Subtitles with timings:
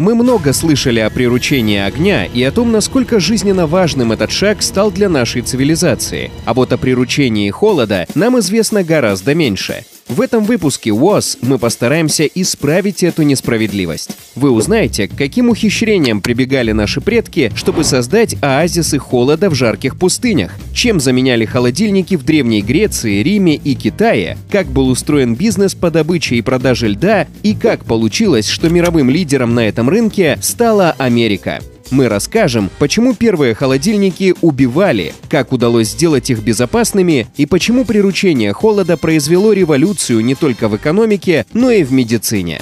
[0.00, 4.90] Мы много слышали о приручении огня и о том, насколько жизненно важным этот шаг стал
[4.90, 6.30] для нашей цивилизации.
[6.46, 9.84] А вот о приручении холода нам известно гораздо меньше.
[10.10, 14.10] В этом выпуске УОЗ мы постараемся исправить эту несправедливость.
[14.34, 20.50] Вы узнаете, к каким ухищрениям прибегали наши предки, чтобы создать оазисы холода в жарких пустынях,
[20.74, 26.34] чем заменяли холодильники в Древней Греции, Риме и Китае, как был устроен бизнес по добыче
[26.34, 31.60] и продаже льда и как получилось, что мировым лидером на этом рынке стала Америка.
[31.90, 38.96] Мы расскажем, почему первые холодильники убивали, как удалось сделать их безопасными и почему приручение холода
[38.96, 42.60] произвело революцию не только в экономике, но и в медицине.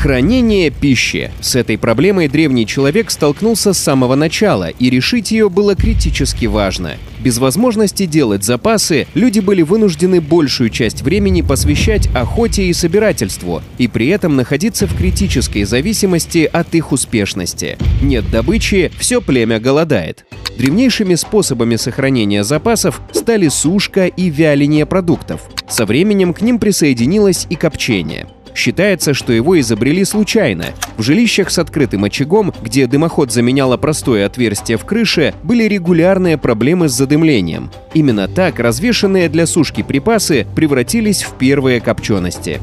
[0.00, 1.30] Хранение пищи.
[1.42, 6.92] С этой проблемой древний человек столкнулся с самого начала, и решить ее было критически важно.
[7.22, 13.88] Без возможности делать запасы, люди были вынуждены большую часть времени посвящать охоте и собирательству, и
[13.88, 17.76] при этом находиться в критической зависимости от их успешности.
[18.00, 20.24] Нет добычи, все племя голодает.
[20.56, 25.42] Древнейшими способами сохранения запасов стали сушка и вяление продуктов.
[25.68, 30.66] Со временем к ним присоединилось и копчение– Считается, что его изобрели случайно.
[30.96, 36.88] В жилищах с открытым очагом, где дымоход заменяло простое отверстие в крыше, были регулярные проблемы
[36.88, 37.70] с задымлением.
[37.94, 42.60] Именно так развешенные для сушки припасы превратились в первые копчености.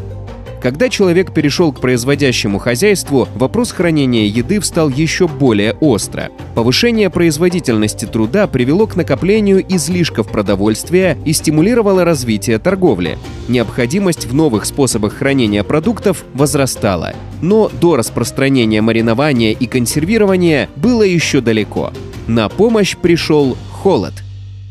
[0.61, 6.29] Когда человек перешел к производящему хозяйству, вопрос хранения еды встал еще более остро.
[6.55, 13.19] Повышение производительности труда привело к накоплению излишков продовольствия и стимулировало развитие торговли.
[13.47, 17.13] Необходимость в новых способах хранения продуктов возрастала.
[17.41, 21.93] Но до распространения маринования и консервирования было еще далеко.
[22.27, 24.13] На помощь пришел холод–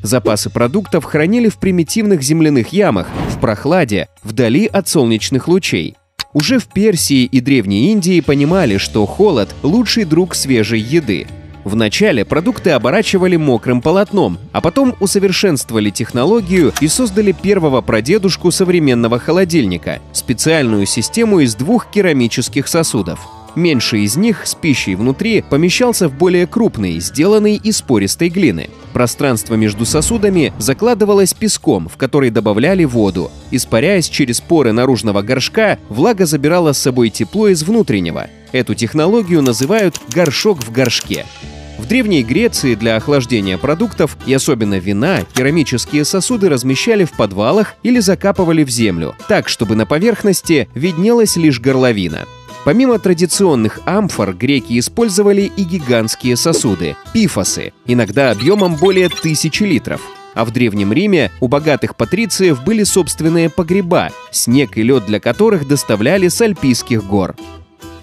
[0.06, 5.96] Запасы продуктов хранили в примитивных земляных ямах, в прохладе, вдали от солнечных лучей.
[6.32, 11.26] Уже в Персии и Древней Индии понимали, что холод– лучший друг свежей еды.
[11.64, 19.98] Вначале продукты оборачивали мокрым полотном, а потом усовершенствовали технологию и создали первого прадедушку современного холодильника–
[20.12, 23.18] специальную систему из двух керамических сосудов–
[23.56, 28.68] Меньший из них с пищей внутри помещался в более крупный, сделанный из пористой глины.
[28.92, 33.30] Пространство между сосудами закладывалось песком, в который добавляли воду.
[33.50, 38.28] Испаряясь через поры наружного горшка, влага забирала с собой тепло из внутреннего.
[38.52, 41.24] Эту технологию называют «горшок в горшке».
[41.78, 48.00] В Древней Греции для охлаждения продуктов и особенно вина керамические сосуды размещали в подвалах или
[48.00, 52.26] закапывали в землю, так, чтобы на поверхности виднелась лишь горловина.
[52.66, 60.00] Помимо традиционных амфор, греки использовали и гигантские сосуды– пифосы, иногда объемом более тысячи литров.
[60.34, 65.68] А в Древнем Риме у богатых патрициев были собственные погреба, снег и лед для которых
[65.68, 67.36] доставляли с альпийских гор.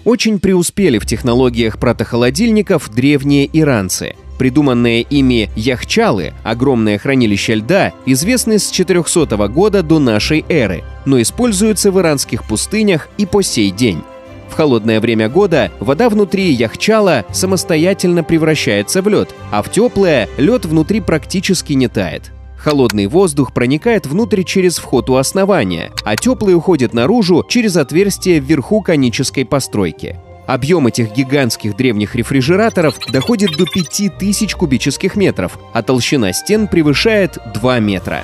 [0.06, 4.16] Очень преуспели в технологиях протохолодильников древние иранцы.
[4.38, 11.92] Придуманные ими яхчалы, огромное хранилище льда, известны с 400 года до нашей эры, но используются
[11.92, 14.02] в иранских пустынях и по сей день.
[14.54, 20.64] В холодное время года вода внутри яхчала самостоятельно превращается в лед, а в теплое лед
[20.64, 22.30] внутри практически не тает.
[22.56, 28.80] Холодный воздух проникает внутрь через вход у основания, а теплый уходит наружу через отверстие вверху
[28.80, 30.20] конической постройки.
[30.46, 37.80] Объем этих гигантских древних рефрижераторов доходит до 5000 кубических метров, а толщина стен превышает 2
[37.80, 38.22] метра.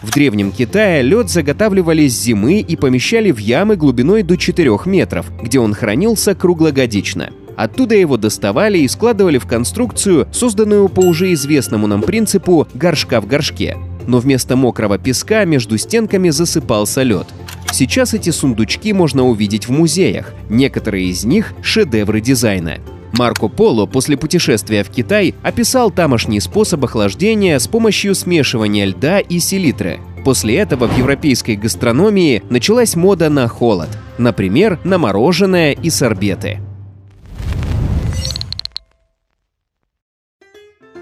[0.00, 5.26] В Древнем Китае лед заготавливали с зимы и помещали в ямы глубиной до 4 метров,
[5.42, 7.30] где он хранился круглогодично.
[7.56, 13.26] Оттуда его доставали и складывали в конструкцию, созданную по уже известному нам принципу горшка в
[13.26, 13.76] горшке.
[14.06, 17.26] Но вместо мокрого песка между стенками засыпался лед.
[17.72, 22.78] Сейчас эти сундучки можно увидеть в музеях, некоторые из них— шедевры дизайна.
[23.12, 29.38] Марко Поло после путешествия в Китай описал тамошний способ охлаждения с помощью смешивания льда и
[29.38, 30.00] селитры.
[30.24, 36.60] После этого в европейской гастрономии началась мода на холод, например, на мороженое и сорбеты.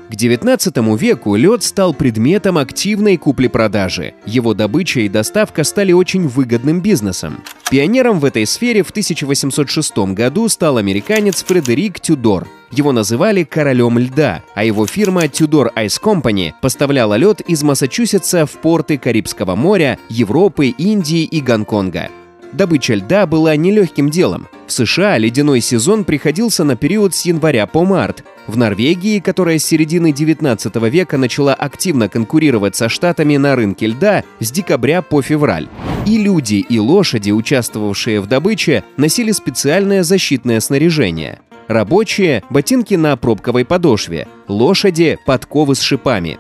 [0.08, 4.14] К XIX веку лед стал предметом активной купли-продажи.
[4.24, 7.42] Его добыча и доставка стали очень выгодным бизнесом.
[7.70, 12.46] Пионером в этой сфере в 1806 году стал американец Фредерик Тюдор.
[12.70, 18.52] Его называли «королем льда», а его фирма Tudor Ice Company поставляла лед из Массачусетса в
[18.52, 22.10] порты Карибского моря, Европы, Индии и Гонконга.
[22.56, 24.48] Добыча льда была нелегким делом.
[24.66, 28.24] В США ледяной сезон приходился на период с января по март.
[28.46, 34.24] В Норвегии, которая с середины 19 века начала активно конкурировать со штатами на рынке льда,
[34.40, 35.68] с декабря по февраль.
[36.06, 41.40] И люди, и лошади, участвовавшие в добыче, носили специальное защитное снаряжение.
[41.68, 46.38] Рабочие– ботинки на пробковой подошве, лошади– подковы с шипами.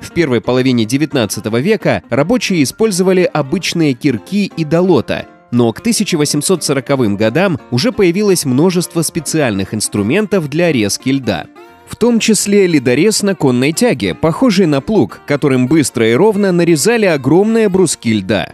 [0.00, 7.58] В первой половине 19 века рабочие использовали обычные кирки и долота, но к 1840 годам
[7.70, 11.46] уже появилось множество специальных инструментов для резки льда.
[11.88, 17.06] В том числе ледорез на конной тяге, похожий на плуг, которым быстро и ровно нарезали
[17.06, 18.50] огромные бруски льда.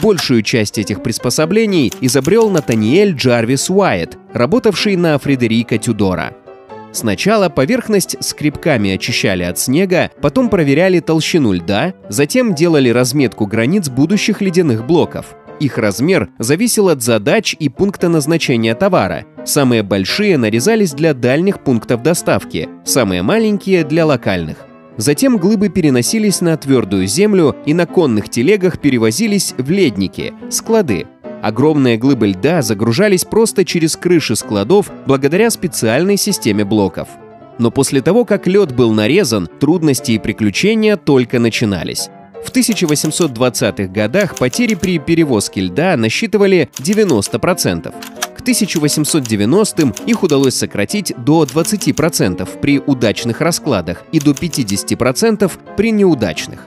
[0.00, 6.34] Большую часть этих приспособлений изобрел Натаниэль Джарвис Уайт, работавший на Фредерика Тюдора.
[6.92, 14.42] Сначала поверхность скребками очищали от снега, потом проверяли толщину льда, затем делали разметку границ будущих
[14.42, 15.34] ледяных блоков.
[15.60, 19.24] Их размер зависел от задач и пункта назначения товара.
[19.44, 24.56] Самые большие нарезались для дальних пунктов доставки, самые маленькие– для локальных.
[24.96, 31.06] Затем глыбы переносились на твердую землю и на конных телегах перевозились в ледники, склады.
[31.42, 37.08] Огромные глыбы льда загружались просто через крыши складов благодаря специальной системе блоков.
[37.58, 42.10] Но после того, как лед был нарезан, трудности и приключения только начинались.
[42.44, 47.94] В 1820-х годах потери при перевозке льда насчитывали 90%.
[48.36, 56.66] К 1890-м их удалось сократить до 20% при удачных раскладах и до 50% при неудачных.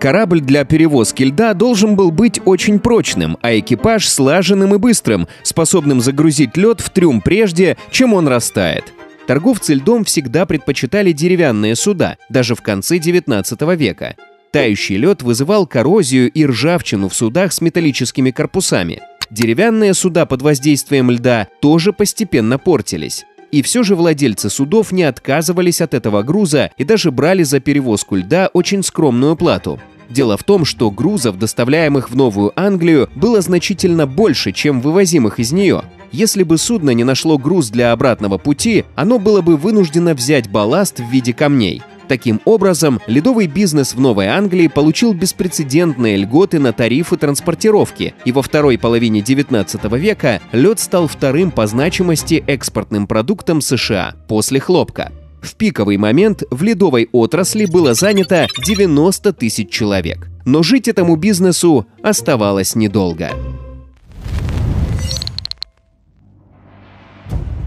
[0.00, 6.00] Корабль для перевозки льда должен был быть очень прочным, а экипаж слаженным и быстрым, способным
[6.00, 8.92] загрузить лед в трюм прежде, чем он растает.
[9.28, 14.16] Торговцы льдом всегда предпочитали деревянные суда, даже в конце 19 века.
[14.52, 19.00] Тающий лед вызывал коррозию и ржавчину в судах с металлическими корпусами–
[19.32, 23.24] Деревянные суда под воздействием льда тоже постепенно портились.
[23.50, 28.16] И все же владельцы судов не отказывались от этого груза и даже брали за перевозку
[28.16, 29.80] льда очень скромную плату.
[30.10, 35.50] Дело в том, что грузов, доставляемых в Новую Англию, было значительно больше, чем вывозимых из
[35.50, 35.84] нее.
[36.12, 41.00] Если бы судно не нашло груз для обратного пути, оно было бы вынуждено взять балласт
[41.00, 41.80] в виде камней.
[42.12, 48.42] Таким образом, ледовый бизнес в Новой Англии получил беспрецедентные льготы на тарифы транспортировки, и во
[48.42, 55.10] второй половине 19 века лед стал вторым по значимости экспортным продуктом США после хлопка.
[55.40, 60.28] В пиковый момент в ледовой отрасли было занято 90 тысяч человек.
[60.44, 63.30] Но жить этому бизнесу оставалось недолго.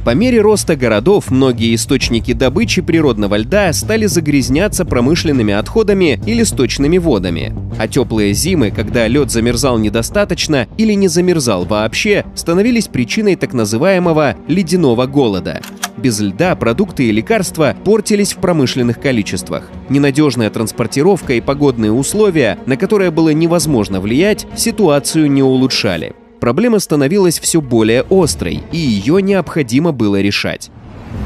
[0.06, 7.00] По мере роста городов многие источники добычи природного льда стали загрязняться промышленными отходами или сточными
[7.00, 7.56] водами.
[7.80, 14.36] А теплые зимы, когда лед замерзал недостаточно или не замерзал вообще, становились причиной так называемого
[14.48, 15.62] ледяного голода.
[15.98, 19.72] Без льда продукты и лекарства портились в промышленных количествах.
[19.90, 26.14] Ненадежная транспортировка и погодные условия, на которые было невозможно влиять, ситуацию не улучшали
[26.46, 30.70] проблема становилась все более острой, и ее необходимо было решать.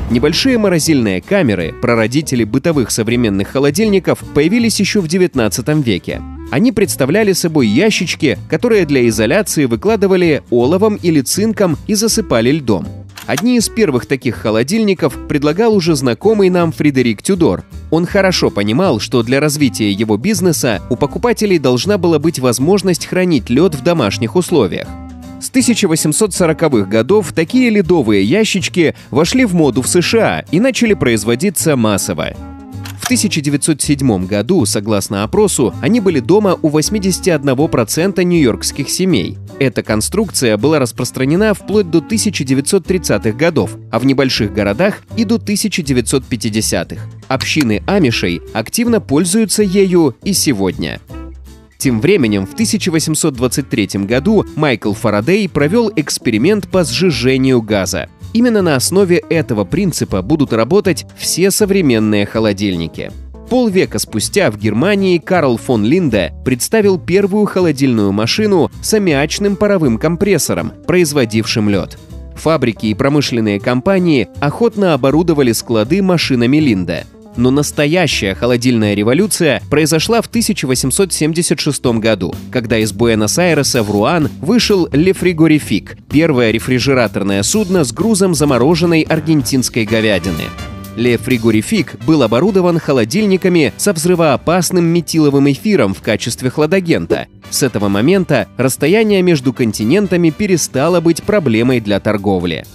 [0.10, 6.22] Небольшие морозильные камеры, прародители бытовых современных холодильников, появились еще в 19 веке.
[6.52, 12.88] Они представляли собой ящички, которые для изоляции выкладывали оловом или цинком и засыпали льдом.
[13.28, 17.66] Одни из первых таких холодильников предлагал уже знакомый нам Фредерик Тюдор.
[17.92, 23.50] Он хорошо понимал, что для развития его бизнеса у покупателей должна была быть возможность хранить
[23.50, 24.88] лед в домашних условиях.
[25.42, 32.34] С 1840-х годов такие ледовые ящички вошли в моду в США и начали производиться массово.
[33.00, 39.38] В 1907 году, согласно опросу, они были дома у 81% нью-йоркских семей.
[39.60, 47.02] Эта конструкция была распространена вплоть до 1930-х годов, а в небольших городах и до 1950-х.
[47.30, 51.00] Общины амишей активно пользуются ею и сегодня.
[51.80, 58.10] Тем временем в 1823 году Майкл Фарадей провел эксперимент по сжижению газа.
[58.34, 63.14] Именно на основе этого принципа будут работать все современные холодильники.
[63.50, 70.74] Полвека спустя в Германии Карл фон Линде представил первую холодильную машину с аммиачным паровым компрессором,
[70.86, 71.98] производившим лед.
[72.36, 80.28] Фабрики и промышленные компании охотно оборудовали склады машинами Линде– но настоящая холодильная революция произошла в
[80.28, 88.34] 1876 году, когда из Буэнос-Айреса в Руан вышел Ле Фригорифик– первое рефрижераторное судно с грузом
[88.34, 90.46] замороженной аргентинской говядины.
[91.00, 97.28] Le Frigorifique был оборудован холодильниками со взрывоопасным метиловым эфиром в качестве хладагента.
[97.50, 102.66] С этого момента расстояние между континентами перестало быть проблемой для торговли.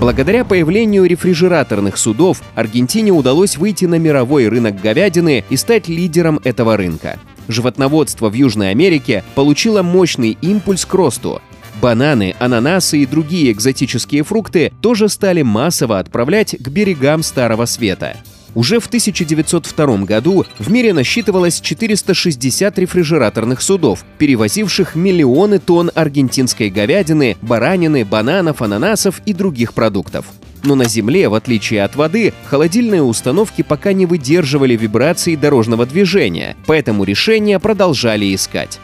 [0.00, 6.78] Благодаря появлению рефрижераторных судов Аргентине удалось выйти на мировой рынок говядины и стать лидером этого
[6.78, 7.20] рынка.
[7.48, 11.42] Животноводство в Южной Америке получило мощный импульс к росту.
[11.82, 18.16] Бананы, ананасы и другие экзотические фрукты тоже стали массово отправлять к берегам Старого Света.
[18.54, 27.36] Уже в 1902 году в мире насчитывалось 460 рефрижераторных судов, перевозивших миллионы тонн аргентинской говядины,
[27.42, 30.26] баранины, бананов, ананасов и других продуктов.
[30.62, 36.56] Но на Земле, в отличие от воды, холодильные установки пока не выдерживали вибраций дорожного движения,
[36.66, 38.78] поэтому решения продолжали искать.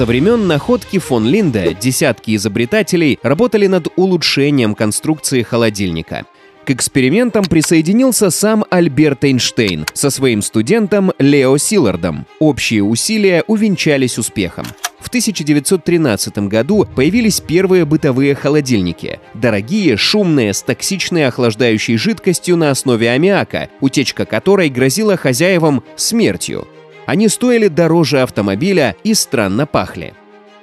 [0.00, 6.24] Со времен находки фон Линда десятки изобретателей работали над улучшением конструкции холодильника.
[6.64, 12.24] К экспериментам присоединился сам Альберт Эйнштейн со своим студентом Лео Силлардом.
[12.38, 14.64] Общие усилия увенчались успехом.
[15.00, 19.20] В 1913 году появились первые бытовые холодильники.
[19.34, 26.66] Дорогие, шумные, с токсичной охлаждающей жидкостью на основе аммиака, утечка которой грозила хозяевам смертью.
[27.10, 30.14] Они стоили дороже автомобиля и странно пахли.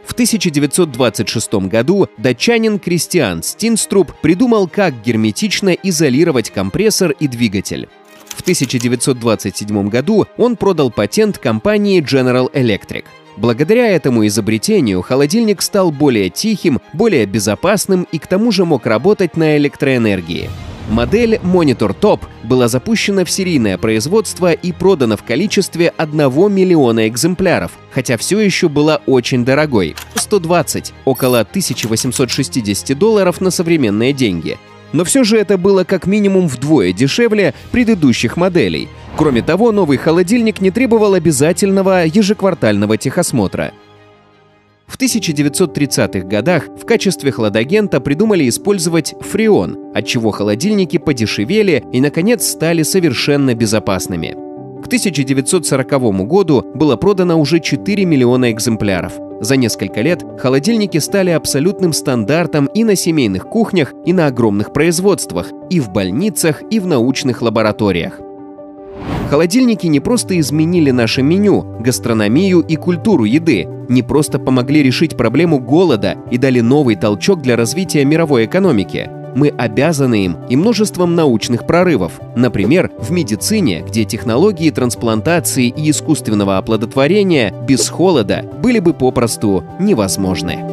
[0.05, 7.89] В 1926 году датчанин Кристиан Стинструб придумал, как герметично изолировать компрессор и двигатель.
[8.29, 13.03] В 1927 году он продал патент компании General Electric.
[13.35, 19.35] Благодаря этому изобретению холодильник стал более тихим, более безопасным и к тому же мог работать
[19.35, 20.49] на электроэнергии.
[20.89, 26.17] Модель Monitor Top была запущена в серийное производство и продана в количестве 1
[26.53, 34.57] миллиона экземпляров, хотя все еще была очень дорогой– 120, около 1860 долларов на современные деньги.
[34.93, 38.87] Но все же это было как минимум вдвое дешевле предыдущих моделей.
[39.17, 43.73] Кроме того, новый холодильник не требовал обязательного ежеквартального техосмотра–
[44.87, 52.83] в 1930-х годах в качестве хладагента придумали использовать фреон, отчего холодильники подешевели и, наконец, стали
[52.83, 54.35] совершенно безопасными.
[54.81, 59.13] К 1940 году было продано уже 4 миллиона экземпляров.
[59.41, 65.51] За несколько лет холодильники стали абсолютным стандартом и на семейных кухнях, и на огромных производствах,
[65.69, 68.19] и в больницах, и в научных лабораториях.
[69.29, 75.59] Холодильники не просто изменили наше меню, гастрономию и культуру еды, не просто помогли решить проблему
[75.59, 79.09] голода и дали новый толчок для развития мировой экономики.
[79.35, 82.21] Мы обязаны им и множеством научных прорывов.
[82.37, 90.63] Например, в медицине, где технологии трансплантации и искусственного оплодотворения без холода были бы попросту невозможны.